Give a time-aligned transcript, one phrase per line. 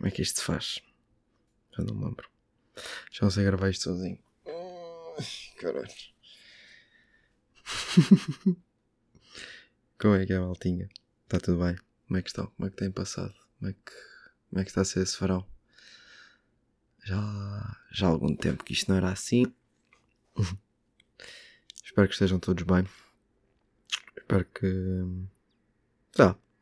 [0.00, 0.80] Como é que isto se faz?
[1.76, 2.26] Já não me lembro.
[3.12, 4.18] Já não sei gravar isto sozinho.
[5.58, 5.92] Caralho.
[10.00, 10.88] Como é que é, Maltinha?
[11.24, 11.76] Está tudo bem?
[12.06, 12.46] Como é que estão?
[12.46, 13.34] Como é que têm passado?
[13.58, 13.92] Como é que,
[14.48, 15.46] como é que está a ser esse verão?
[17.04, 19.54] Já, já há algum tempo que isto não era assim.
[21.84, 22.88] Espero que estejam todos bem.
[24.16, 24.66] Espero que.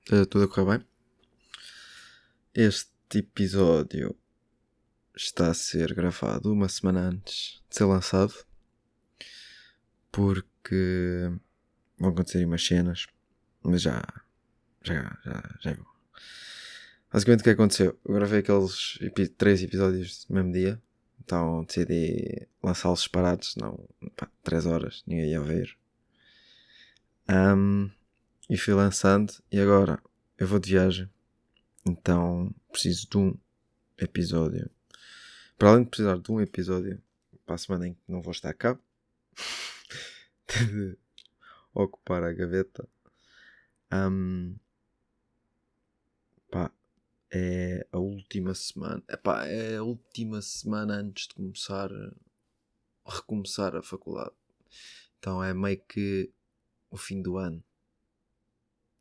[0.03, 0.89] Esteja tudo a correr bem.
[2.53, 4.15] Este episódio
[5.17, 8.35] está a ser gravado uma semana antes de ser lançado.
[10.13, 11.31] Porque
[11.99, 13.07] vão acontecer umas cenas.
[13.63, 14.03] Mas já.
[14.83, 15.87] Já, já, já viu.
[17.13, 17.99] Basicamente o que aconteceu?
[18.05, 20.83] Eu gravei aqueles epi três episódios no mesmo dia.
[21.29, 25.77] Então decidi lançá-los separados, não, pá, 3 horas, ninguém ia ver.
[27.29, 27.91] Um,
[28.49, 30.03] e fui lançando, e agora
[30.39, 31.11] eu vou de viagem,
[31.89, 33.39] então preciso de um
[33.99, 34.71] episódio.
[35.57, 37.03] Para além de precisar de um episódio
[37.45, 38.79] para a semana em que não vou estar cá,
[40.47, 40.97] de
[41.75, 42.89] ocupar a gaveta.
[43.93, 44.57] Um,
[46.51, 46.71] pá,
[47.31, 49.03] é a última semana.
[49.09, 51.91] Epá, é a última semana antes de começar
[53.09, 54.35] recomeçar a faculdade.
[55.19, 56.31] Então é meio que
[56.91, 57.63] o fim do ano.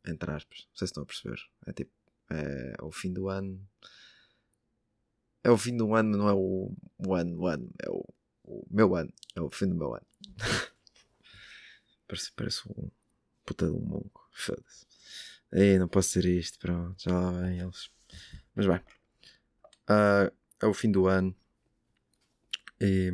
[0.06, 0.66] Entre aspas.
[0.70, 1.40] Não sei se estão a perceber.
[1.66, 1.97] É tipo.
[2.30, 3.60] É o fim do ano.
[5.42, 7.70] É o fim do ano, não é o, o ano, o ano.
[7.82, 8.04] É o,
[8.44, 9.12] o meu ano.
[9.34, 10.06] É o fim do meu ano.
[12.06, 12.90] parece, parece um
[13.44, 14.28] puta de um mongo.
[14.32, 14.86] Foda-se.
[15.78, 16.58] Não posso ser isto.
[16.58, 17.90] Pronto, já lá vem eles.
[18.54, 18.80] Mas bem.
[19.88, 21.34] Uh, é o fim do ano.
[22.80, 23.10] E.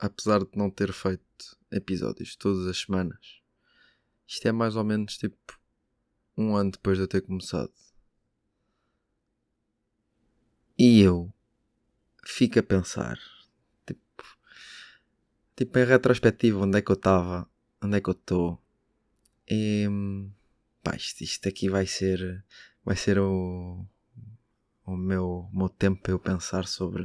[0.00, 3.40] Apesar de não ter feito episódios todas as semanas,
[4.28, 5.57] isto é mais ou menos tipo
[6.38, 7.72] um ano depois de eu ter começado.
[10.78, 11.32] E eu
[12.24, 13.18] fico a pensar,
[13.84, 14.24] tipo,
[15.56, 17.48] tipo em retrospectiva, onde é que eu estava,
[17.82, 18.62] onde é que eu estou.
[19.50, 19.86] E
[20.82, 22.44] pá, isto, isto aqui vai ser
[22.84, 23.84] vai ser o,
[24.86, 27.04] o meu, meu tempo para eu pensar sobre,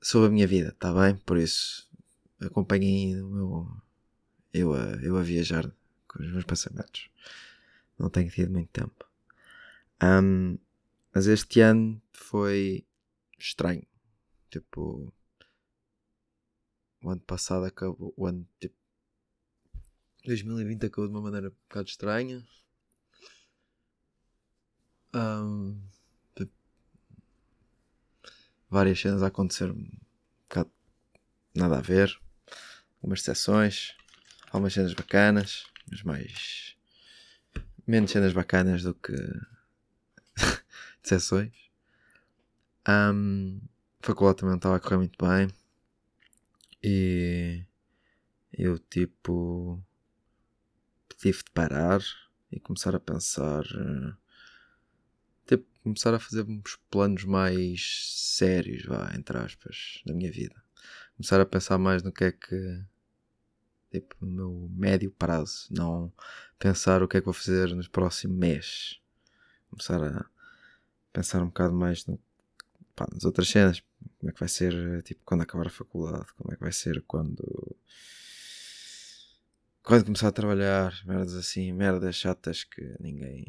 [0.00, 1.16] sobre a minha vida, está bem?
[1.16, 1.90] Por isso,
[2.40, 3.82] acompanhem o meu,
[4.52, 5.68] eu, a, eu a viajar
[6.06, 7.10] com os meus pensamentos.
[7.98, 9.06] Não tenho tido muito tempo.
[10.02, 10.58] Um,
[11.14, 12.86] mas este ano foi
[13.38, 13.86] estranho.
[14.50, 15.12] Tipo,
[17.02, 18.74] o ano passado acabou, o ano, tipo,
[20.24, 22.44] 2020 acabou de uma maneira um bocado estranha.
[25.14, 25.80] Um,
[28.72, 29.86] várias cenas a acontecer um
[30.44, 30.70] bocado
[31.54, 32.18] nada a ver.
[32.96, 33.94] Algumas sessões,
[34.50, 36.76] algumas cenas bacanas, mas mais.
[37.86, 39.12] Menos cenas bacanas do que.
[41.02, 41.52] sessões.
[42.88, 43.60] Um,
[44.00, 45.48] faculdade também estava a correr muito bem.
[46.82, 47.64] E.
[48.52, 49.82] eu, tipo.
[51.18, 52.00] tive de parar
[52.50, 53.62] e começar a pensar.
[53.64, 54.16] Uh,
[55.46, 60.62] tipo, começar a fazer uns planos mais sérios, vá, entre aspas, da minha vida.
[61.16, 62.84] Começar a pensar mais no que é que.
[63.92, 65.68] Tipo, no meu médio prazo.
[65.70, 66.10] Não
[66.58, 69.00] pensar o que é que vou fazer nos próximos meses.
[69.68, 70.24] Começar a
[71.12, 72.18] pensar um bocado mais no,
[72.96, 73.82] pá, nas outras cenas.
[74.18, 76.32] Como é que vai ser, tipo, quando acabar a faculdade?
[76.38, 77.76] Como é que vai ser quando.
[79.82, 83.46] Quando começar a trabalhar, merdas assim, merdas chatas que ninguém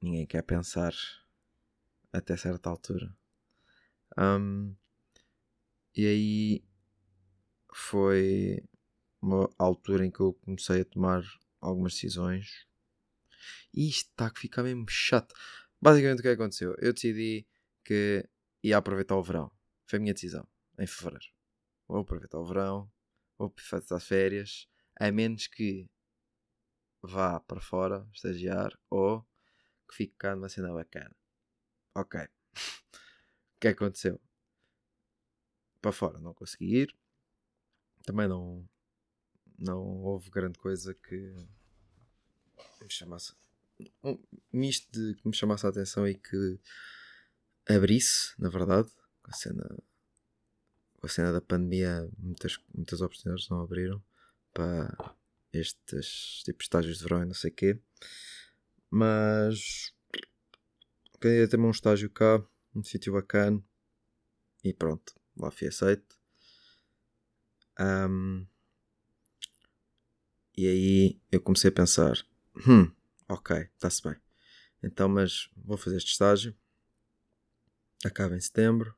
[0.00, 0.92] ninguém quer pensar
[2.12, 3.14] até certa altura.
[4.18, 4.74] Um,
[5.94, 6.64] e aí
[7.72, 8.64] foi
[9.22, 11.22] uma altura em que eu comecei a tomar
[11.60, 12.66] algumas decisões.
[13.72, 15.34] E isto está a ficar mesmo chato.
[15.80, 16.74] Basicamente o que aconteceu?
[16.78, 17.46] Eu decidi
[17.84, 18.28] que
[18.62, 19.50] ia aproveitar o verão.
[19.86, 20.46] Foi a minha decisão,
[20.78, 21.32] em fevereiro.
[21.86, 22.90] Vou aproveitar o verão,
[23.38, 25.88] vou fazer as férias, a menos que
[27.02, 29.22] vá para fora estagiar ou
[29.88, 31.14] que fique cá numa cena bacana.
[31.94, 32.20] Ok.
[33.56, 34.20] o que aconteceu?
[35.80, 36.96] Para fora não consegui ir.
[38.04, 38.68] Também não,
[39.58, 41.16] não houve grande coisa que
[42.80, 43.32] me chamasse.
[44.02, 44.18] Um
[44.52, 46.58] misto de que me chamasse a atenção e que
[47.68, 48.90] abrisse, na verdade,
[49.22, 49.78] com a cena,
[51.00, 54.02] com a cena da pandemia, muitas, muitas oportunidades não abriram
[54.52, 55.14] para
[55.52, 57.80] estes tipos de estágios de verão e não sei o quê.
[58.90, 59.92] Mas
[61.20, 62.44] queria ter um estágio cá,
[62.74, 63.62] um sítio bacana.
[64.64, 66.18] E pronto, lá fui aceito.
[67.78, 68.46] Um,
[70.56, 72.14] e aí eu comecei a pensar:
[72.66, 72.90] hum,
[73.28, 74.16] ok, está-se bem.
[74.82, 76.56] Então, mas vou fazer este estágio,
[78.04, 78.94] acaba em setembro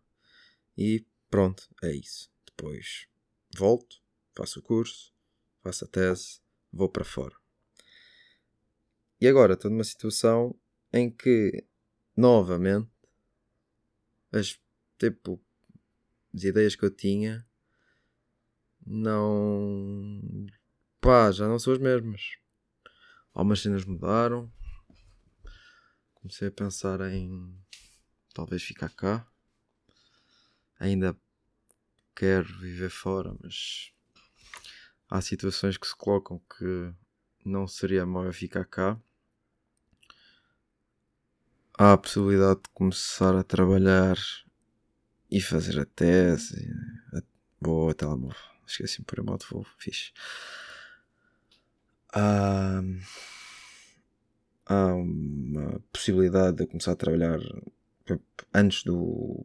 [0.77, 2.31] e pronto, é isso.
[2.47, 3.06] Depois
[3.56, 4.03] volto,
[4.35, 5.12] faço o curso,
[5.62, 6.41] faço a tese,
[6.73, 7.37] vou para fora.
[9.21, 10.55] E agora estou numa situação
[10.93, 11.65] em que,
[12.17, 12.91] novamente,
[14.33, 14.59] as,
[14.99, 15.41] tipo,
[16.35, 17.47] as ideias que eu tinha
[18.87, 20.21] não.
[21.05, 22.39] Pá, já não são as mesmas.
[23.35, 24.51] Algumas cenas mudaram.
[26.15, 27.55] Comecei a pensar em
[28.33, 29.29] talvez ficar cá.
[30.81, 31.15] Ainda
[32.17, 33.93] quero viver fora, mas
[35.11, 36.95] há situações que se colocam que
[37.45, 38.99] não seria mau ficar cá.
[41.77, 44.17] Há a possibilidade de começar a trabalhar
[45.31, 46.67] e fazer a tese.
[47.62, 48.37] Ao telemóvel.
[48.67, 49.67] Esqueci-me pôr a moto, vou.
[49.79, 50.12] Fixe.
[52.16, 52.81] Há,
[54.66, 57.40] há uma possibilidade de começar a trabalhar
[58.55, 59.44] antes do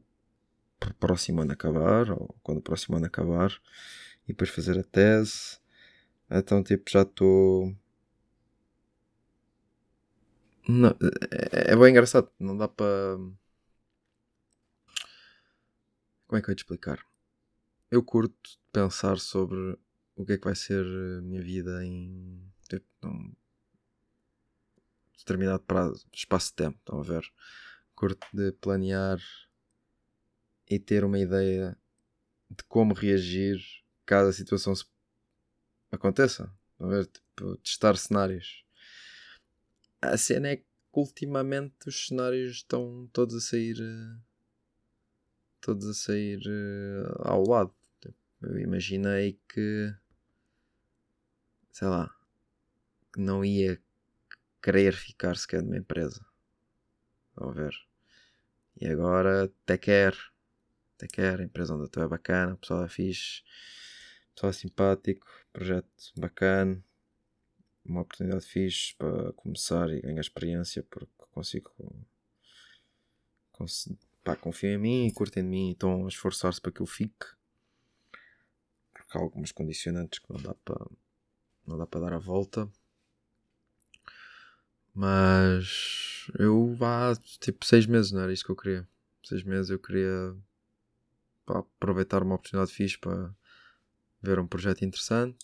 [1.00, 3.52] próximo ano acabar, ou quando o próximo ano acabar,
[4.26, 5.58] e depois fazer a tese.
[6.30, 7.76] Então, tipo, já estou.
[10.68, 10.90] Não,
[11.52, 13.18] é, é bem engraçado, não dá para.
[16.28, 17.04] Como é que eu ia te explicar?
[17.90, 19.76] Eu curto pensar sobre
[20.16, 22.40] o que é que vai ser a minha vida em
[22.70, 23.34] tipo, um
[25.18, 27.24] determinado prazo, espaço de tempo, estão a ver?
[27.96, 29.20] Curto de planear
[30.70, 31.78] e ter uma ideia
[32.50, 33.60] de como reagir
[34.06, 34.86] caso a situação se
[35.92, 36.52] aconteça.
[36.80, 37.06] A ver?
[37.08, 38.64] Tipo, testar cenários.
[40.02, 43.78] A cena é que ultimamente os cenários estão todos a sair
[45.62, 46.42] todos a sair
[47.20, 47.74] ao lado.
[48.42, 49.94] Eu imaginei que
[51.72, 52.19] sei lá
[53.14, 53.82] que não ia
[54.62, 56.26] querer ficar sequer numa empresa.
[57.38, 57.74] A ver?
[58.80, 60.16] E agora até quer.
[60.96, 61.40] Até quer.
[61.40, 63.42] A empresa onde eu estou é bacana, o pessoal é fixe,
[64.32, 66.84] o pessoal é simpático, projeto bacana,
[67.86, 71.72] uma oportunidade fixe para começar e ganhar experiência porque consigo.
[73.52, 73.90] Cons
[74.24, 76.86] pá, confiam em mim e curtem de mim e estão a esforçar-se para que eu
[76.86, 77.26] fique.
[78.94, 80.86] Porque há algumas condicionantes que não dá para
[81.66, 82.70] não dá para dar a volta.
[84.94, 88.88] Mas eu há tipo seis meses, não era isto que eu queria.
[89.24, 90.36] Seis meses eu queria
[91.46, 93.34] pá, aproveitar uma oportunidade fixe para
[94.22, 95.38] ver um projeto interessante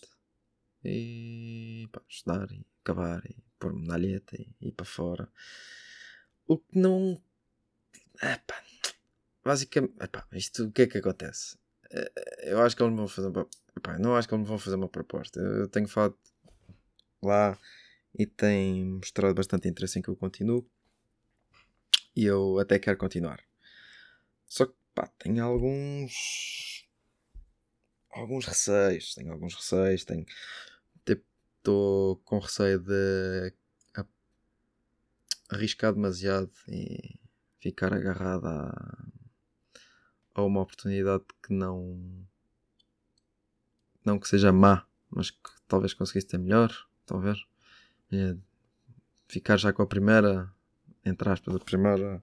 [0.84, 5.28] e pá, estudar e acabar e pôr-me na alheta e ir para fora.
[6.46, 7.20] O que não.
[8.22, 8.62] Epá,
[9.44, 11.58] basicamente, epá, isto o que é que acontece?
[11.90, 13.30] Eh, eu acho que eles me vão fazer.
[13.76, 15.40] Epá, não acho que eles me vão fazer uma proposta.
[15.40, 16.16] Eu tenho falado
[17.22, 17.58] lá
[18.18, 20.68] e tem mostrado bastante interesse em que eu continuo.
[22.14, 23.40] E eu até quero continuar.
[24.46, 26.88] Só que pá, tenho alguns.
[28.10, 29.14] alguns receios.
[29.14, 30.04] Tenho alguns receios.
[30.04, 30.24] Tenho.
[31.58, 33.52] Estou com receio de
[35.48, 37.18] arriscar demasiado e
[37.60, 39.08] ficar agarrado a,
[40.34, 42.24] a uma oportunidade que não.
[44.04, 46.72] não que seja má, mas que talvez conseguisse ter melhor.
[47.20, 47.36] Ver?
[48.12, 48.36] É
[49.28, 50.50] ficar já com a primeira,
[51.04, 52.22] entre aspas, a primeira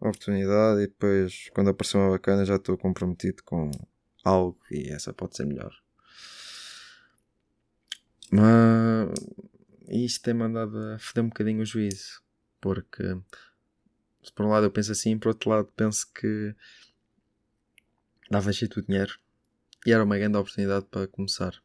[0.00, 3.70] oportunidade e depois, quando aparecer uma bacana, já estou comprometido com
[4.24, 5.72] algo e essa pode ser melhor.
[8.30, 9.10] Mas
[9.88, 12.22] isto tem mandado a foder um bocadinho o juízo,
[12.60, 13.04] porque
[14.22, 16.54] se por um lado eu penso assim, por outro lado penso que
[18.30, 19.18] dava jeito o dinheiro
[19.84, 21.62] e era uma grande oportunidade para começar.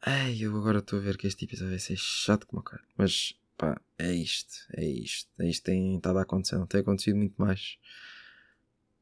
[0.00, 2.82] Ai, eu agora estou a ver que este episódio vai ser chato como cara.
[2.96, 5.30] Mas pá, é isto, é isto.
[5.38, 6.56] É isto tem estado a acontecer.
[6.56, 7.78] Não tem acontecido muito mais.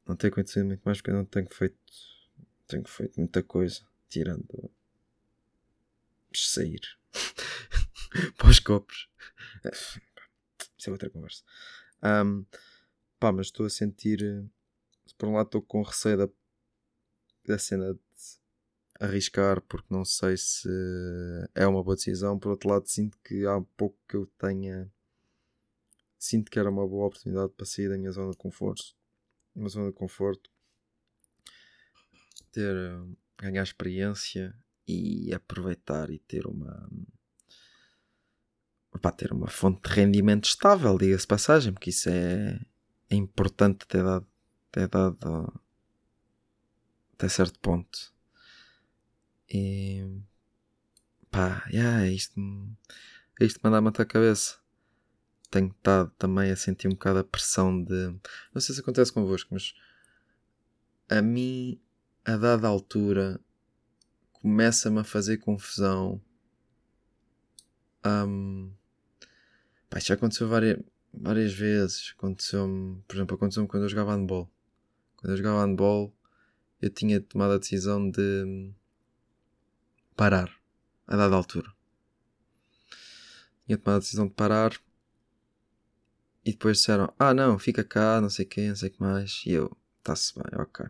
[0.06, 1.76] Não tem acontecido muito mais porque eu não tenho feito.
[2.66, 3.82] Tenho feito muita coisa.
[4.08, 4.70] Tirando.
[6.32, 6.80] sair.
[8.36, 9.08] para os copos.
[10.78, 11.42] Isso é outra conversa.
[12.02, 12.44] Um,
[13.18, 14.44] pá, mas estou a sentir.
[15.18, 16.28] Por um lado estou com receio da,
[17.46, 17.98] da cena
[19.00, 20.68] arriscar porque não sei se
[21.54, 22.38] é uma boa decisão.
[22.38, 24.90] Por outro lado, sinto que há pouco que eu tenha.
[26.18, 28.94] Sinto que era uma boa oportunidade para sair da minha zona de conforto.
[29.54, 30.50] Uma zona de conforto.
[32.52, 32.74] Ter.
[33.38, 36.88] ganhar experiência e aproveitar e ter uma.
[39.00, 42.60] Para ter uma fonte de rendimento estável, diga-se passagem, porque isso é,
[43.10, 44.26] é importante ter dado,
[44.70, 45.60] ter dado
[47.12, 48.13] até certo ponto
[49.48, 50.20] e
[51.30, 52.40] pá, yeah, isto,
[53.40, 54.58] isto manda matar a cabeça.
[55.50, 58.14] tenho estado também a sentir um bocado a pressão de.
[58.54, 59.74] Não sei se acontece convosco, mas
[61.08, 61.80] a mim,
[62.24, 63.40] a dada altura,
[64.32, 66.20] começa-me a fazer confusão.
[68.06, 68.72] Um,
[69.90, 70.78] pá, isto já aconteceu várias,
[71.12, 72.14] várias vezes.
[72.16, 74.50] Aconteceu-me, por exemplo, aconteceu-me quando eu jogava handball.
[75.16, 76.14] Quando eu jogava handball,
[76.80, 78.72] eu tinha tomado a decisão de
[80.16, 80.50] parar
[81.06, 81.72] a dada altura.
[83.66, 84.72] Tinha tomado a decisão de parar
[86.44, 89.42] e depois disseram: Ah, não, fica cá, não sei quê, não sei o que mais.
[89.46, 90.86] E eu, está-se bem, ok.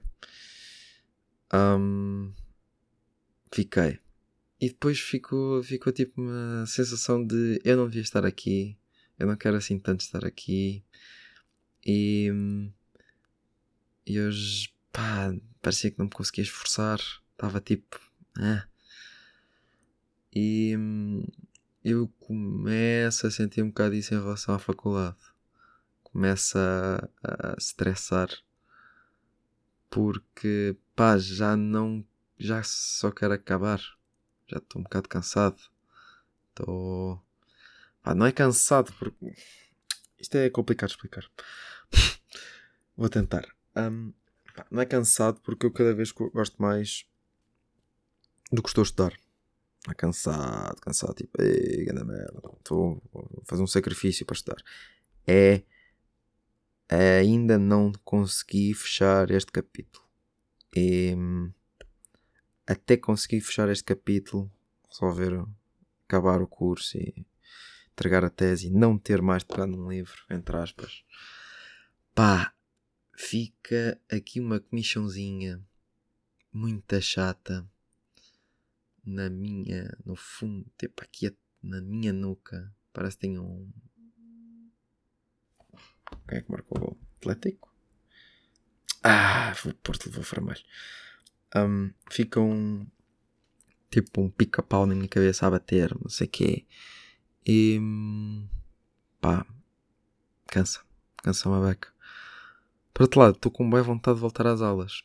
[1.53, 2.33] Um,
[3.53, 4.01] fiquei.
[4.61, 8.79] E depois ficou, ficou tipo uma sensação de eu não devia estar aqui,
[9.19, 10.85] eu não quero assim tanto estar aqui.
[11.87, 12.31] E,
[14.07, 16.99] e hoje, pá, parecia que não me conseguia esforçar,
[17.33, 18.01] estava tipo,
[18.39, 18.67] ah.
[20.35, 20.75] E
[21.85, 25.17] eu começo a sentir um bocado isso em relação à faculdade.
[26.03, 27.61] Começo a, a
[29.95, 32.05] porque pá, já não.
[32.37, 33.79] Já só quero acabar.
[34.49, 35.61] Já estou um bocado cansado.
[36.51, 37.23] Estou.
[38.03, 39.35] Pá, não é cansado porque.
[40.19, 41.25] Isto é complicado de explicar.
[42.97, 43.47] Vou tentar.
[43.77, 44.13] Um,
[44.57, 47.07] pá, não é cansado porque eu cada vez gosto mais
[48.51, 49.24] do que estou a estudar.
[49.89, 54.63] É cansado, cansado, tipo, ei, grande merda, estou a fazer um sacrifício para estudar.
[55.27, 55.63] É
[56.89, 60.05] ainda não consegui fechar este capítulo.
[60.75, 61.15] E
[62.67, 64.51] até conseguir fechar este capítulo,
[64.89, 65.45] resolver
[66.07, 67.27] acabar o curso e
[67.93, 71.05] entregar a tese e não ter mais pegar num livro, entre aspas,
[72.15, 72.53] pá,
[73.17, 75.61] fica aqui uma comichãozinha
[76.53, 77.69] muito chata
[79.05, 83.71] na minha, no fundo, tipo aqui na minha nuca, parece que tem um,
[86.29, 86.99] quem é que marcou o gol?
[87.19, 87.73] Atlético?
[89.03, 90.63] Ah, o Porto levou Framalho.
[91.55, 92.87] Um, fica um.
[93.91, 96.67] Tipo um pica-pau na minha cabeça a bater, não sei o quê.
[97.47, 97.81] E.
[99.21, 99.47] pá.
[100.47, 100.81] Cansa.
[101.19, 101.93] Cansa uma beca.
[102.93, 105.05] Por outro lado, estou com boa vontade de voltar às aulas.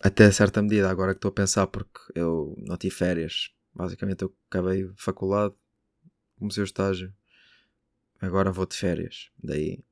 [0.00, 3.52] Até certa medida, agora que estou a pensar, porque eu não tive férias.
[3.74, 5.54] Basicamente, eu acabei faculdade,
[6.38, 7.12] comecei o estágio
[8.20, 9.30] agora vou de férias.
[9.42, 9.84] Daí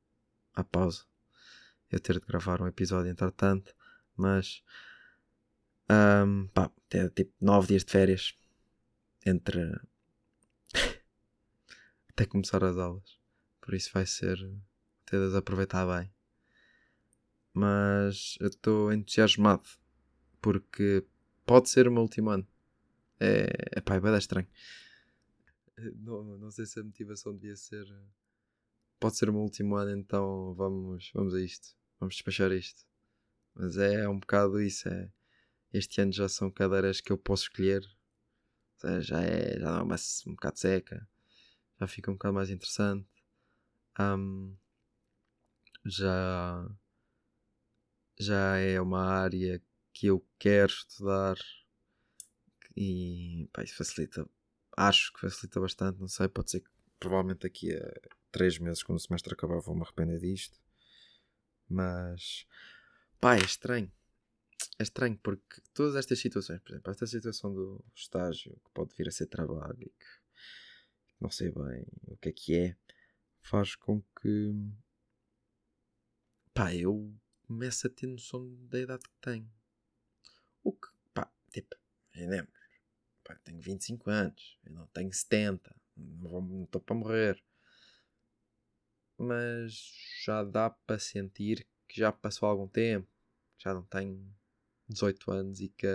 [0.55, 1.05] a pausa.
[1.91, 3.75] Eu ter de gravar um episódio entretanto,
[4.17, 4.63] mas
[5.89, 8.37] um, pá, ter tipo 9 dias de férias
[9.25, 9.61] entre
[12.11, 13.19] até começar as aulas.
[13.61, 14.37] Por isso vai ser
[15.05, 16.13] ter de aproveitar bem.
[17.53, 19.69] Mas eu estou entusiasmado
[20.41, 21.05] porque
[21.45, 22.47] pode ser o meu último ano.
[23.19, 24.49] É, epá, é bem estranho.
[25.97, 27.87] Não, não sei se a motivação devia ser.
[28.99, 31.77] Pode ser o meu último ano, então vamos, vamos a isto.
[32.01, 32.87] Vamos despachar isto.
[33.55, 34.89] Mas é um bocado isso.
[34.89, 35.11] É,
[35.73, 37.83] este ano já são cadeiras que eu posso escolher.
[38.79, 41.09] Seja, já é, já é uma, um bocado seca.
[41.81, 43.07] Já fica um bocado mais interessante.
[43.99, 44.55] Um,
[45.85, 46.69] já,
[48.19, 49.63] já é uma área
[49.97, 51.39] que eu quero estudar
[52.77, 54.29] e pá, isso facilita
[54.77, 56.69] acho que facilita bastante, não sei, pode ser que
[57.01, 57.93] provavelmente daqui a
[58.31, 60.61] 3 meses, quando o semestre acabar, vou-me arrepender disto.
[61.67, 62.47] Mas,
[63.19, 63.91] pá, é estranho.
[64.79, 69.09] É estranho porque todas estas situações, por exemplo, esta situação do estágio, que pode vir
[69.09, 70.07] a ser trabalho e que
[71.19, 72.77] não sei bem o que é que é,
[73.41, 74.53] faz com que,
[76.53, 79.56] pá, eu comece a ter noção da idade que tenho.
[80.67, 81.77] O que, pá, tipo,
[82.13, 82.51] entendemos
[83.23, 87.45] pá, tenho 25 anos, eu não tenho 70, não estou para morrer.
[89.17, 89.73] Mas
[90.25, 93.09] já dá para sentir que já passou algum tempo,
[93.59, 94.35] já não tenho
[94.89, 95.87] 18 anos e que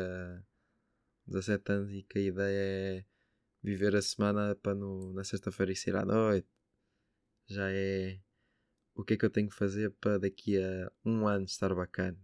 [1.27, 3.05] 17 anos e que a ideia é
[3.61, 6.47] viver a semana para no, na sexta-feira e sair à noite.
[7.47, 8.21] Já é
[8.95, 12.17] o que é que eu tenho que fazer para daqui a um ano estar bacana,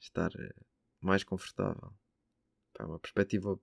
[0.00, 0.73] estar eh,
[1.04, 1.92] mais confortável.
[2.72, 3.58] Pá, uma perspectiva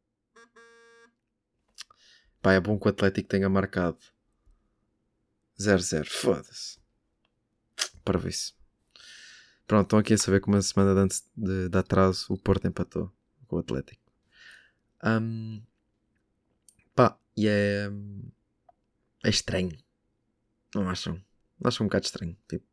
[2.42, 4.00] Pá, é bom que o Atlético tenha marcado
[5.60, 6.08] 0-0.
[6.08, 6.80] Foda-se.
[8.04, 8.58] Para isso.
[9.68, 13.12] Pronto, estão aqui a saber que uma semana antes de, de atraso o Porto empatou
[13.48, 14.02] com o Atlético.
[15.04, 15.62] Um,
[16.96, 17.90] pá, e é.
[19.24, 19.78] É estranho.
[20.74, 21.14] Não acham?
[21.60, 22.36] Não acham um bocado estranho?
[22.50, 22.66] Tipo,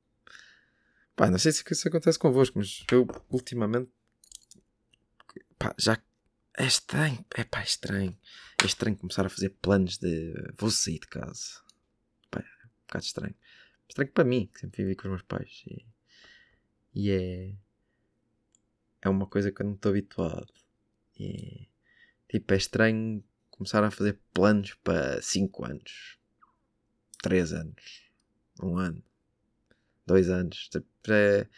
[1.14, 3.90] pá, não sei se isso acontece convosco, mas eu ultimamente.
[5.58, 6.00] Pá, já
[6.56, 8.16] é estranho, é pá, é estranho.
[8.62, 11.60] É estranho começar a fazer planos de vou sair de casa.
[12.30, 13.34] bocado estranho.
[13.88, 15.62] Estranho para mim, que sempre vivi com os meus pais.
[15.66, 15.86] E,
[16.94, 17.54] e é.
[19.00, 20.52] É uma coisa que eu não estou habituado.
[21.18, 21.68] E,
[22.28, 26.18] tipo, é estranho começar a fazer planos para 5 anos,
[27.22, 28.10] 3 anos,
[28.60, 29.02] 1 um ano,
[30.06, 30.68] 2 anos.
[30.68, 31.48] Tipo, é.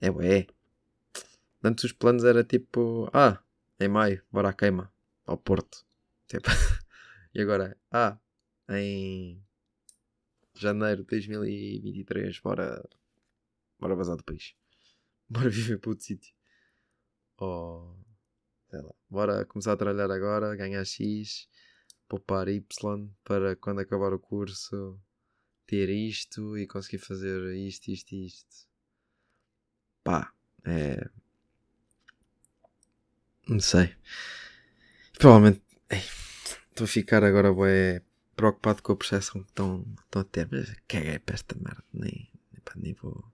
[0.00, 0.46] É, ué.
[1.62, 3.42] Antes os planos era tipo, ah,
[3.78, 4.92] em maio, bora à queima,
[5.26, 5.84] ao Porto.
[6.26, 6.48] Tipo,
[7.34, 8.18] e agora, ah,
[8.70, 9.42] em
[10.54, 12.82] janeiro de 2023, bora,
[13.78, 14.54] bora vazar do país.
[15.30, 16.34] Bora viver para outro sítio.
[17.36, 17.96] Ou,
[18.68, 21.48] sei lá, bora começar a trabalhar agora, ganhar X,
[22.08, 22.60] poupar Y
[23.22, 25.00] para quando acabar o curso
[25.66, 28.66] ter isto e conseguir fazer isto, isto isto.
[30.02, 31.08] Pá, é.
[33.50, 33.92] Não sei.
[35.18, 35.60] Provavelmente.
[36.70, 38.00] Estou a ficar agora bué,
[38.36, 40.48] preocupado com a percepção que estão, a ter.
[40.52, 41.82] Mas caguei para esta merda.
[41.92, 43.24] Nem, nem, pá, nem vou.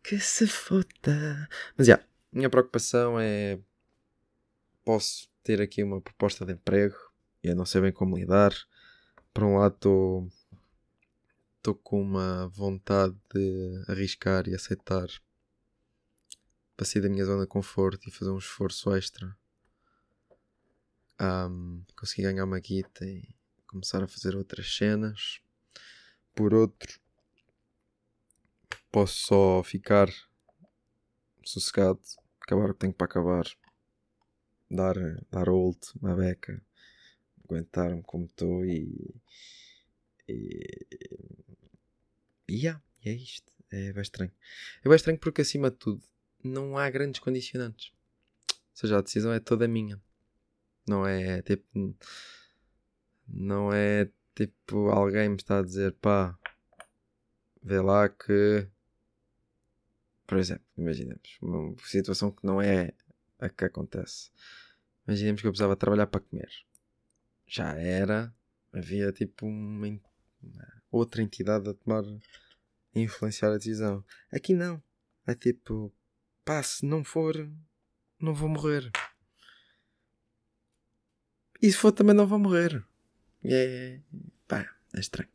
[0.00, 1.48] Que se foda.
[1.76, 3.58] Mas já, yeah, minha preocupação é.
[4.84, 6.94] Posso ter aqui uma proposta de emprego
[7.42, 8.52] e eu não sei bem como lidar.
[9.32, 10.28] Por um lado, estou.
[11.56, 15.08] Estou com uma vontade de arriscar e aceitar
[16.76, 19.36] para sair da minha zona de conforto e fazer um esforço extra.
[21.20, 23.28] Um, consegui ganhar uma guita e
[23.66, 25.40] começar a fazer outras cenas.
[26.34, 27.00] Por outro,
[28.90, 30.08] posso só ficar
[31.44, 32.00] sossegado,
[32.40, 33.44] acabar o que tenho para acabar,
[34.70, 34.94] dar,
[35.30, 36.60] dar old, uma beca,
[37.44, 39.14] aguentar-me como estou e.
[40.28, 40.86] E.
[42.48, 43.52] E, yeah, é isto.
[43.70, 44.32] É bem estranho.
[44.84, 46.02] É bem estranho porque, acima de tudo,
[46.44, 47.92] não há grandes condicionantes.
[48.50, 50.00] Ou seja, a decisão é toda minha.
[50.86, 51.96] Não é tipo.
[53.26, 56.38] Não é tipo alguém me está a dizer pá,
[57.62, 58.68] vê lá que.
[60.26, 62.92] Por exemplo, imaginemos uma situação que não é
[63.38, 64.30] a que acontece.
[65.06, 66.50] Imaginemos que eu precisava trabalhar para comer.
[67.46, 68.34] Já era.
[68.72, 70.00] Havia tipo uma, uma
[70.90, 72.04] outra entidade a tomar.
[72.04, 74.04] a influenciar a decisão.
[74.32, 74.82] Aqui não.
[75.26, 75.92] É tipo,
[76.44, 77.48] pá, se não for,
[78.20, 78.90] não vou morrer.
[81.60, 82.84] E se for também não vou morrer.
[83.42, 84.00] É,
[84.46, 85.30] pá, é estranho.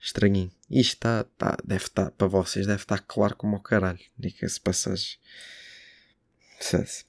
[0.00, 0.52] Estranhinho.
[0.70, 4.04] Isto está, tá, deve estar, para vocês, deve estar claro como o caralho.
[4.18, 5.18] Diga-se passagem.
[6.60, 7.04] Sabe-se.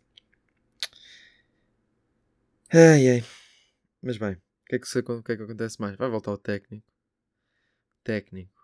[2.74, 3.26] Ai, ai.
[4.02, 5.96] Mas bem, o que, é que, o que é que acontece mais?
[5.96, 6.88] Vai voltar ao técnico.
[8.04, 8.57] Técnico.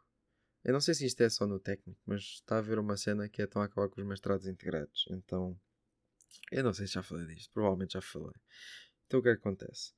[0.64, 3.28] Eu não sei se isto é só no técnico, mas está a haver uma cena
[3.28, 5.06] que é tão a acabar com os mestrados integrados.
[5.10, 5.60] Então,
[6.52, 8.36] eu não sei se já falei disto, provavelmente já falei.
[9.06, 9.94] Então, o que é que acontece?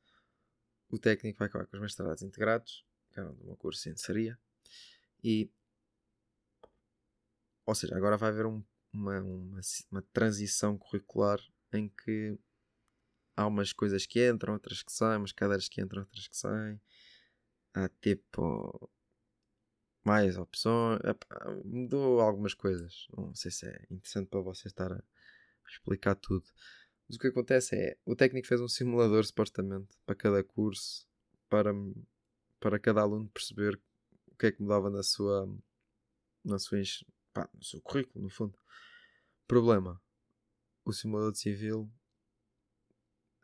[0.89, 4.39] O técnico vai acabar com os mestrados integrados, que eram de um curso de ensaria,
[5.23, 5.51] e.
[7.65, 11.39] Ou seja, agora vai haver um, uma, uma, uma transição curricular
[11.73, 12.37] em que
[13.35, 16.79] há umas coisas que entram, outras que saem, umas cadeiras que entram, outras que saem.
[17.73, 18.89] Há tipo
[20.05, 20.99] mais opções.
[21.65, 23.07] Mudou algumas coisas.
[23.17, 25.03] Não sei se é interessante para vocês estar a
[25.67, 26.45] explicar tudo.
[27.07, 31.07] Mas o que acontece é, o técnico fez um simulador supostamente para cada curso,
[31.49, 31.71] para,
[32.59, 33.79] para cada aluno perceber
[34.27, 35.47] o que é que mudava na sua,
[36.43, 36.79] na sua
[37.33, 38.57] pá, no seu currículo, no fundo.
[39.47, 40.01] Problema,
[40.83, 41.91] o simulador de civil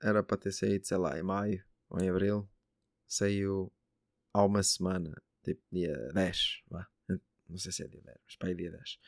[0.02, 2.50] era para ter saído, sei lá, em maio ou em abril,
[3.08, 3.71] saiu
[4.34, 6.88] há uma semana tipo dia 10, vá.
[7.49, 8.99] não sei se é dia 10, mas para aí dia 10.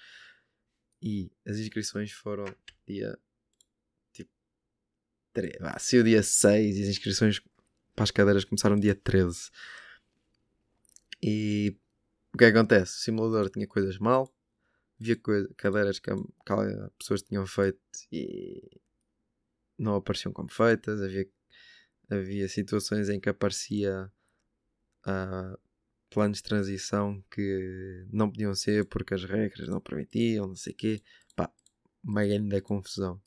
[1.02, 2.46] E as inscrições foram
[2.88, 3.17] dia
[4.12, 4.32] tipo
[5.34, 7.41] 3, vá, o dia 6 e as inscrições
[7.96, 9.52] para as cadeiras começaram dia 13.
[11.22, 11.78] E
[12.34, 12.98] o que, é que acontece?
[12.98, 14.34] O simulador tinha coisas mal,
[15.00, 17.80] havia coisa, cadeiras que, que pessoas tinham feito
[18.12, 18.82] e
[19.78, 21.28] não apareciam como feitas, havia,
[22.10, 24.12] havia situações em que aparecia
[25.06, 25.60] uh,
[26.13, 30.76] planos de transição que não podiam ser porque as regras não permitiam, não sei o
[30.76, 31.02] quê.
[31.36, 31.52] Pá,
[32.04, 33.21] uma grande confusão.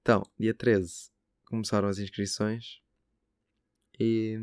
[0.00, 1.10] Então, dia 13
[1.46, 2.80] começaram as inscrições
[3.98, 4.38] e.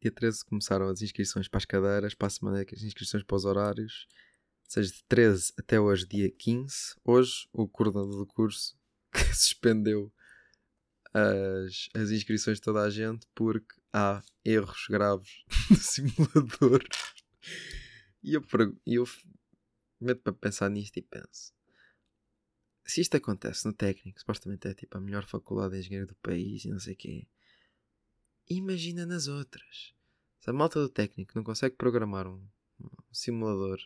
[0.00, 3.44] Dia 13 começaram as inscrições para as cadeiras, para a semana as inscrições para os
[3.46, 4.06] horários,
[4.64, 6.96] ou seja, de 13 até hoje, dia 15.
[7.04, 8.76] Hoje, o coordenador do curso
[9.32, 10.12] suspendeu
[11.14, 16.82] as, as inscrições de toda a gente porque há erros graves no simulador.
[18.22, 18.44] E eu,
[18.84, 19.04] eu
[20.00, 21.54] meto para pensar nisto e penso:
[22.84, 26.64] se isto acontece no técnico, supostamente é tipo a melhor faculdade de engenharia do país
[26.64, 27.28] e não sei o quê,
[28.50, 29.94] imagina nas outras.
[30.40, 32.46] Se a malta do técnico não consegue programar um,
[32.80, 33.78] um simulador,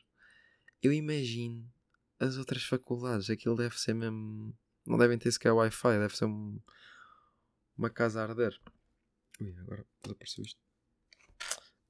[0.83, 1.71] eu imagino
[2.19, 3.31] as outras faculdades.
[3.31, 4.57] Aquilo deve ser mesmo.
[4.87, 6.59] Não devem ter sequer Wi-Fi, deve ser um,
[7.77, 8.59] uma casa a arder.
[9.41, 10.61] Ui, agora desapareceu isto.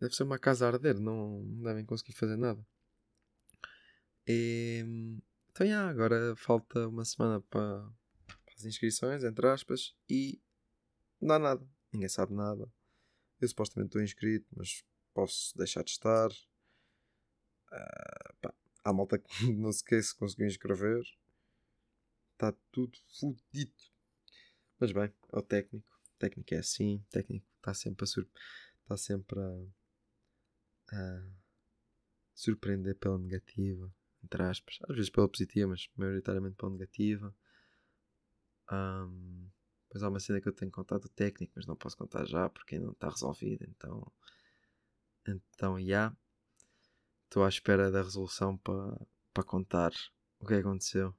[0.00, 2.64] Deve ser uma casa a arder, não, não devem conseguir fazer nada.
[4.26, 4.84] E,
[5.50, 7.90] então, já, agora falta uma semana para,
[8.58, 10.40] as inscrições, entre aspas, e
[11.20, 11.68] não há nada.
[11.92, 12.70] Ninguém sabe nada.
[13.40, 14.84] Eu supostamente estou inscrito, mas
[15.14, 16.28] posso deixar de estar.
[17.72, 21.02] Uh, pá, há malta que não se se conseguiu inscrever.
[22.32, 23.72] Está tudo fodido.
[24.78, 25.97] Mas bem, é o técnico.
[26.18, 27.04] Técnico é assim.
[27.10, 28.26] Técnico está sempre a, sur
[28.82, 29.66] está sempre a,
[30.92, 31.22] a
[32.34, 33.92] surpreender pela negativa.
[34.22, 34.78] Entre aspas.
[34.88, 37.34] Às vezes pela positiva, mas maioritariamente pela negativa.
[38.70, 39.48] Um,
[39.88, 42.48] depois há uma cena que eu tenho contado o técnico, mas não posso contar já
[42.50, 43.64] porque ainda não está resolvido.
[43.64, 44.12] Então,
[45.26, 45.84] então, já.
[45.84, 46.16] Yeah,
[47.24, 49.92] estou à espera da resolução para pa contar
[50.40, 51.14] o que aconteceu.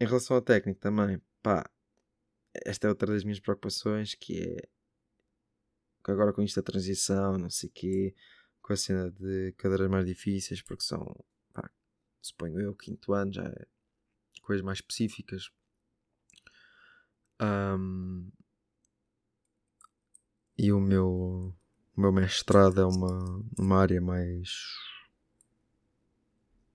[0.00, 1.68] Em relação ao técnico também, pá,
[2.64, 4.68] esta é outra das minhas preocupações, que é
[6.04, 8.14] agora com isto da transição, não sei quê,
[8.62, 11.14] com a cena de cadeiras mais difíceis, porque são,
[11.52, 11.70] pá,
[12.22, 13.66] suponho eu, quinto ano, já é
[14.42, 15.50] coisas mais específicas.
[17.40, 18.30] Um,
[20.56, 21.54] e o meu
[21.98, 24.76] o meu mestrado é uma, uma área mais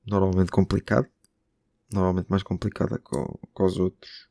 [0.05, 1.09] normalmente complicada.
[1.89, 4.27] Normalmente mais complicada com, com os outros.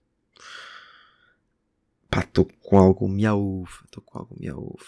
[2.13, 3.65] Pá, estou com algum miau.
[3.87, 4.79] Estou com algum miau.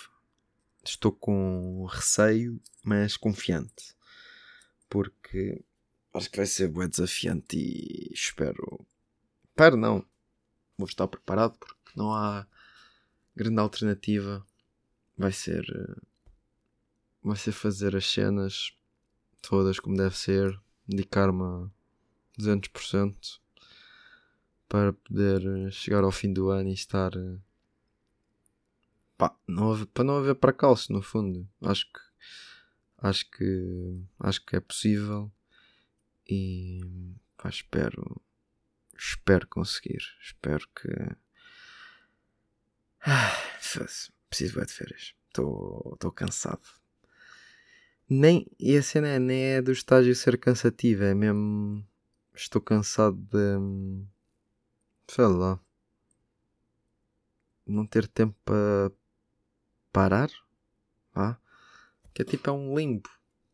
[0.85, 3.97] Estou com receio, mas confiante.
[4.91, 5.65] Porque
[6.13, 8.87] acho que vai ser bem desafiante e espero.
[9.49, 10.05] Espero não.
[10.77, 12.47] Vou estar preparado porque não há
[13.35, 14.47] grande alternativa
[15.17, 15.65] vai ser
[17.23, 18.77] vai ser fazer as cenas
[19.41, 21.71] todas como deve ser, dedicar-me a
[22.39, 23.41] 200%
[24.75, 27.39] para poder chegar ao fim do ano e estar eh,
[29.17, 30.35] pá, não haver, para não haver
[30.91, 31.49] no fundo.
[31.63, 32.01] Acho que
[32.99, 35.31] acho que acho que é possível
[36.29, 36.81] e
[37.37, 38.21] pá, espero
[38.99, 40.03] espero conseguir.
[40.21, 40.89] Espero que
[43.07, 43.33] ah,
[44.29, 45.15] preciso de férias.
[45.29, 46.67] Estou cansado.
[48.11, 51.87] Nem, e a cena é, nem é do estágio ser cansativo, é mesmo.
[52.35, 54.14] Estou cansado de.
[55.09, 55.61] Sei lá.
[57.67, 58.93] Não ter tempo para
[59.93, 60.31] parar.
[61.15, 61.37] Ah,
[62.13, 63.09] que é tipo é um limbo.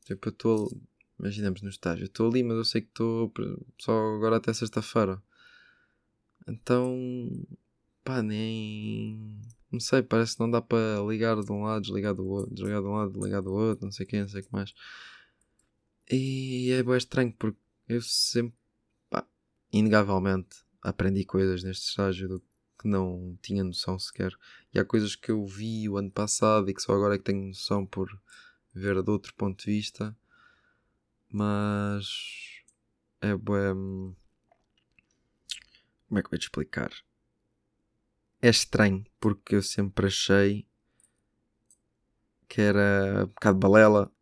[0.04, 0.80] Tipo, eu estou.
[1.18, 3.32] Imaginemos no estágio, estou ali, mas eu sei que estou
[3.78, 5.22] só agora até sexta-feira.
[6.48, 7.46] Então.
[8.04, 9.38] pá, nem
[9.70, 12.82] não sei, parece que não dá para ligar de um lado, desligar do outro, desligar
[12.82, 14.74] de um lado, desligar do outro, não sei o que, não sei o que mais.
[16.10, 17.58] E é bem estranho porque
[17.88, 18.58] eu sempre,
[19.08, 19.24] pá,
[19.72, 22.40] inegavelmente, aprendi coisas neste estágio do
[22.78, 24.32] que não tinha noção sequer.
[24.72, 27.24] E há coisas que eu vi o ano passado e que só agora é que
[27.24, 28.08] tenho noção por
[28.74, 30.16] ver de outro ponto de vista.
[31.28, 32.06] Mas
[33.20, 34.16] é bem.
[36.08, 36.90] Como é que eu vou te explicar?
[38.42, 40.66] é estranho, porque eu sempre achei
[42.48, 44.12] que era um bocado balela.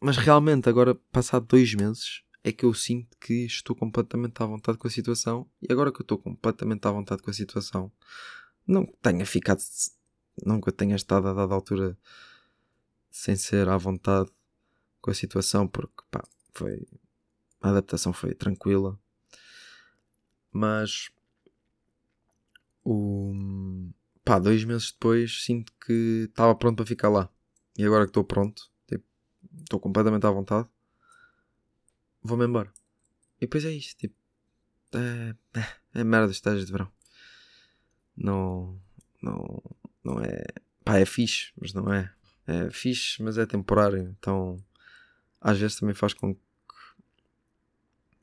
[0.00, 4.76] Mas realmente, agora, passado dois meses, é que eu sinto que estou completamente à vontade
[4.76, 5.48] com a situação.
[5.62, 7.90] E agora que eu estou completamente à vontade com a situação,
[8.66, 9.62] não tenha ficado.
[10.44, 11.98] Nunca tenha estado a dada altura
[13.10, 14.30] sem ser à vontade
[15.00, 16.86] com a situação, porque pá, foi.
[17.62, 18.98] A adaptação foi tranquila.
[20.52, 21.10] Mas
[22.84, 23.32] o,
[24.22, 27.30] pá, dois meses depois sinto que estava pronto para ficar lá.
[27.78, 29.04] E agora que estou pronto, tipo,
[29.62, 30.68] estou completamente à vontade,
[32.24, 32.72] vou-me embora.
[33.36, 34.16] E depois é isto, tipo,
[34.94, 36.90] é, é, é merda estágios de verão.
[38.16, 38.80] Não,
[39.22, 39.62] não,
[40.02, 40.44] não é,
[40.84, 42.12] pá, é fixe, mas não é.
[42.46, 44.62] É fixe, mas é temporário, então
[45.40, 46.40] às vezes também faz com que,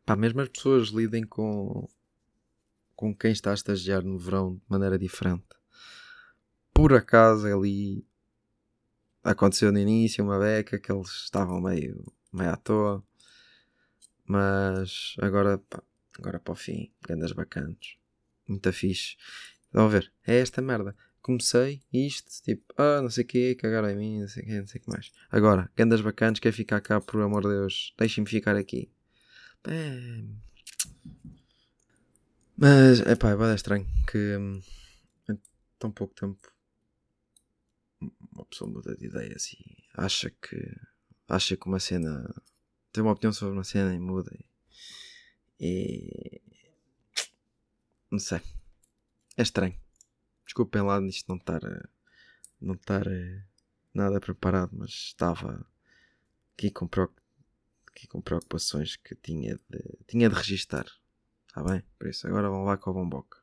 [0.05, 1.87] pá, mesmo as pessoas lidem com
[2.95, 5.43] com quem está a estagiar no verão de maneira diferente.
[6.71, 8.05] Por acaso ali
[9.23, 13.03] aconteceu no início uma beca que eles estavam meio, meio à toa,
[14.25, 15.83] mas agora, pá,
[16.17, 17.97] agora para o fim, grandes bacanas,
[18.47, 19.17] muito fixe.
[19.65, 20.11] Estão a ver?
[20.25, 20.95] É esta merda.
[21.21, 24.59] Comecei isto, tipo, ah, não sei o que, cagaram em mim, não sei o que,
[24.59, 25.11] não sei o que mais.
[25.29, 28.91] Agora, grandes bacanas, quer ficar cá, por amor de Deus, deixem-me ficar aqui.
[29.67, 30.23] É,
[32.63, 34.61] mas, é pá, é estranho que hum,
[35.27, 35.39] em
[35.79, 36.37] tão pouco tempo
[38.31, 40.71] uma pessoa muda de ideias e acha que
[41.27, 42.31] acha que uma cena
[42.91, 44.31] tem uma opinião sobre uma cena e muda
[45.59, 46.41] e,
[48.09, 48.41] não sei.
[49.37, 49.79] É estranho.
[50.45, 51.61] Desculpem lá nisto não estar
[52.59, 53.05] não estar
[53.93, 55.65] nada preparado mas estava
[56.53, 56.89] aqui com,
[57.87, 60.85] aqui com preocupações que tinha de, tinha de registar.
[61.47, 61.83] Está bem?
[61.97, 63.41] por isso agora vão lá com a bomboca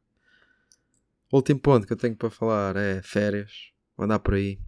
[1.30, 3.70] o último ponto que eu tenho para falar é férias.
[3.96, 4.58] Vou andar por aí.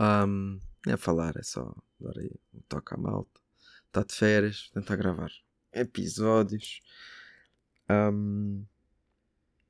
[0.00, 3.40] Um, é falar, é só dar aí um toque à malta.
[3.86, 5.30] Está de férias, tentar gravar
[5.72, 6.80] episódios.
[7.90, 8.64] Um,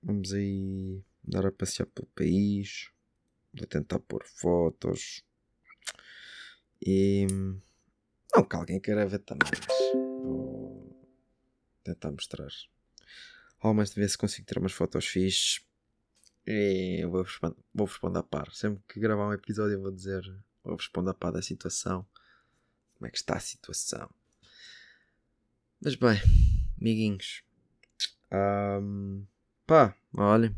[0.03, 2.91] vamos aí andar a passear pelo país.
[3.53, 5.25] Vou tentar pôr fotos.
[6.85, 7.27] E.
[8.35, 11.09] Não que alguém queira ver também, mas vou
[11.83, 12.49] tentar mostrar.
[13.61, 15.65] Algumas de ver se consigo tirar umas fotos fixes.
[16.47, 18.53] E vou responder, vou responder a par.
[18.53, 20.23] Sempre que gravar um episódio, eu vou dizer
[20.63, 22.07] ou responda para da situação.
[22.99, 24.11] Como é que está a situação?
[25.81, 26.21] Mas bem,
[26.81, 27.45] amiguinhos.
[28.33, 29.25] Um,
[29.65, 30.55] pá, olhem.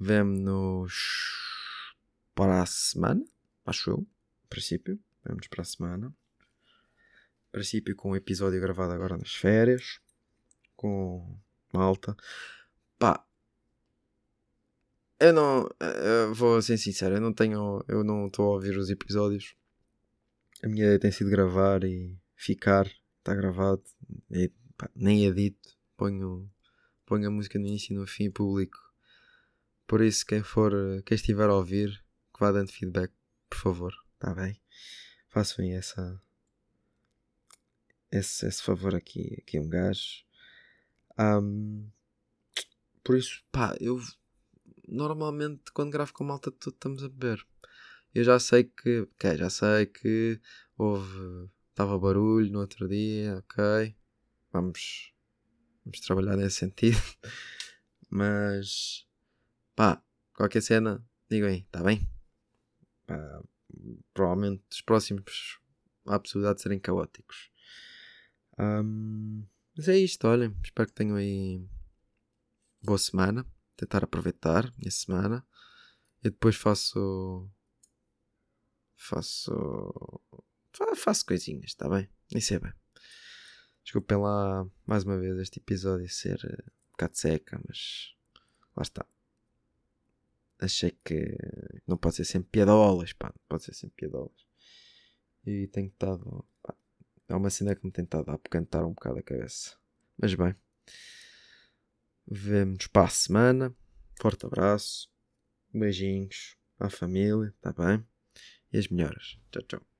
[0.00, 1.94] Vemo-nos
[2.34, 3.22] para a semana.
[3.66, 4.06] Acho eu.
[4.48, 4.98] Princípio.
[5.22, 6.14] Vemo-nos para a semana.
[7.52, 10.00] Princípio com um episódio gravado agora nas férias.
[10.74, 11.38] Com
[11.70, 12.16] malta.
[12.98, 13.22] Pá,
[15.20, 15.68] eu não.
[15.78, 17.84] Eu vou ser sincero, eu não tenho.
[17.86, 19.54] Eu não estou a ouvir os episódios.
[20.62, 22.86] A minha ideia tem sido gravar e ficar.
[23.18, 23.82] Está gravado.
[24.30, 25.76] E, pá, nem edito.
[25.96, 26.50] Ponho,
[27.06, 28.78] ponho a música no início e no fim publico.
[29.86, 30.72] Por isso, quem for.
[31.04, 33.12] Quem estiver a ouvir, que vá dando feedback,
[33.48, 33.94] por favor.
[34.14, 34.60] Está bem?
[35.28, 36.20] Façam essa.
[38.10, 40.24] Esse, esse favor aqui, aqui um gajo.
[41.18, 41.90] Um,
[43.04, 44.00] por isso, pá, eu
[44.86, 47.44] normalmente quando gravo com malta tudo estamos a beber.
[48.14, 50.40] Eu já sei que, ok, já sei que
[50.76, 53.94] houve, estava barulho no outro dia, ok,
[54.52, 55.12] vamos,
[55.84, 56.96] vamos trabalhar nesse sentido.
[58.10, 59.06] Mas,
[59.76, 60.02] pá,
[60.34, 62.00] qualquer cena, digam aí, está bem?
[63.06, 63.42] Pá,
[64.14, 65.58] provavelmente os próximos
[66.06, 67.50] há a possibilidade de serem caóticos.
[68.58, 71.64] Um, mas é isto, olhem, espero que tenham aí
[72.82, 73.46] boa semana
[73.78, 75.46] tentar aproveitar minha semana.
[76.22, 77.48] E depois faço.
[78.98, 80.20] Faço.
[80.96, 82.08] Faço coisinhas, está bem?
[82.30, 82.72] Nem sei bem.
[83.82, 86.38] Desculpem lá mais uma vez este episódio ser
[86.88, 88.14] um bocado seca, mas
[88.76, 89.06] lá está.
[90.58, 91.38] Achei que
[91.86, 93.28] não pode ser sempre piadolas, pá.
[93.28, 94.46] Não pode ser sempre piadolas.
[95.46, 96.44] E tenho estado.
[97.28, 99.78] É uma cena que me tem estado a apocantar um bocado a cabeça.
[100.18, 100.54] Mas bem.
[102.26, 103.74] Vemo-nos para a semana.
[104.20, 105.08] Forte abraço.
[105.72, 108.04] Beijinhos à família, tá bem?
[108.72, 109.38] E as melhoras.
[109.50, 109.97] Tchau, tchau.